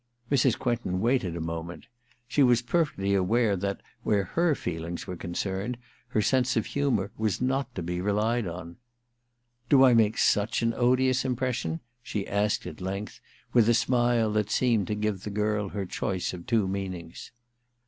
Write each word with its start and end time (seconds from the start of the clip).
Mrs. 0.31 0.57
Quentin 0.57 0.99
waited 0.99 1.35
a 1.35 1.39
moment: 1.39 1.85
she 2.27 2.41
was 2.41 2.63
perfectly 2.63 3.13
aware 3.13 3.55
that, 3.55 3.81
where 4.01 4.23
her 4.23 4.55
feelings 4.55 5.05
were 5.05 5.15
concerned, 5.15 5.77
her 6.07 6.23
sense 6.23 6.57
of 6.57 6.65
humour 6.65 7.11
was 7.19 7.39
not 7.39 7.75
to 7.75 7.83
be 7.83 8.01
relied 8.01 8.47
on. 8.47 8.77
* 9.21 9.69
Do 9.69 9.83
I 9.83 9.93
make 9.93 10.17
such 10.17 10.63
an 10.63 10.73
odious 10.75 11.23
impres 11.23 11.53
sion.^' 11.53 11.81
she 12.01 12.27
asked 12.27 12.65
at 12.65 12.81
length, 12.81 13.19
with 13.53 13.69
a 13.69 13.75
smile 13.75 14.31
that 14.31 14.49
seemed 14.49 14.87
to 14.87 14.95
give 14.95 15.21
the 15.21 15.29
girl 15.29 15.69
her 15.69 15.85
choice 15.85 16.33
of 16.33 16.47
two 16.47 16.67
meanings. 16.67 17.31